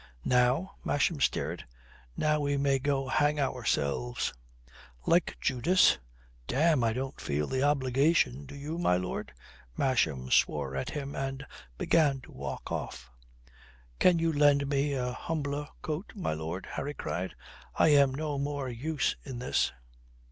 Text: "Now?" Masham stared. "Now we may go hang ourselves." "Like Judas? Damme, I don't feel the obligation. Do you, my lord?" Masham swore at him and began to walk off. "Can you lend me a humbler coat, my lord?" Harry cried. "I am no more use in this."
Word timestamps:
"Now?" 0.25 0.77
Masham 0.83 1.19
stared. 1.21 1.67
"Now 2.17 2.39
we 2.39 2.57
may 2.57 2.79
go 2.79 3.07
hang 3.07 3.39
ourselves." 3.39 4.33
"Like 5.05 5.37
Judas? 5.39 5.99
Damme, 6.47 6.83
I 6.83 6.91
don't 6.91 7.21
feel 7.21 7.45
the 7.45 7.61
obligation. 7.61 8.47
Do 8.47 8.55
you, 8.55 8.79
my 8.79 8.97
lord?" 8.97 9.31
Masham 9.77 10.31
swore 10.31 10.75
at 10.75 10.89
him 10.89 11.15
and 11.15 11.45
began 11.77 12.19
to 12.21 12.31
walk 12.31 12.71
off. 12.71 13.11
"Can 13.99 14.17
you 14.17 14.33
lend 14.33 14.65
me 14.67 14.93
a 14.93 15.11
humbler 15.11 15.67
coat, 15.83 16.13
my 16.15 16.33
lord?" 16.33 16.65
Harry 16.71 16.95
cried. 16.95 17.35
"I 17.75 17.89
am 17.89 18.11
no 18.11 18.39
more 18.39 18.69
use 18.69 19.15
in 19.23 19.37
this." 19.37 19.71